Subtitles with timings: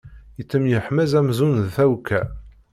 [0.37, 2.21] Yettemyeḥmaẓ amzun d tawekka.